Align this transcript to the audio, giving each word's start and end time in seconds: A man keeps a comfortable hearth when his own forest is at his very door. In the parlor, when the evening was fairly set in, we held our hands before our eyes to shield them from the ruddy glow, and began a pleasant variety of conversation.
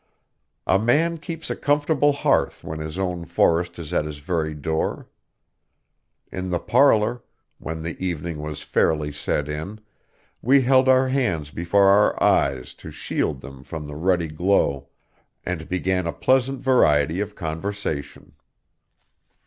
A 0.65 0.79
man 0.79 1.19
keeps 1.19 1.51
a 1.51 1.55
comfortable 1.55 2.11
hearth 2.11 2.63
when 2.63 2.79
his 2.79 2.97
own 2.97 3.23
forest 3.23 3.77
is 3.77 3.93
at 3.93 4.05
his 4.05 4.17
very 4.17 4.55
door. 4.55 5.07
In 6.31 6.49
the 6.49 6.57
parlor, 6.57 7.21
when 7.59 7.83
the 7.83 8.03
evening 8.03 8.39
was 8.41 8.63
fairly 8.63 9.11
set 9.11 9.47
in, 9.47 9.79
we 10.41 10.61
held 10.63 10.89
our 10.89 11.09
hands 11.09 11.51
before 11.51 11.83
our 11.89 12.23
eyes 12.23 12.73
to 12.81 12.89
shield 12.89 13.41
them 13.41 13.61
from 13.63 13.85
the 13.85 13.93
ruddy 13.95 14.27
glow, 14.27 14.89
and 15.45 15.69
began 15.69 16.07
a 16.07 16.13
pleasant 16.13 16.61
variety 16.61 17.19
of 17.19 17.35
conversation. 17.35 18.33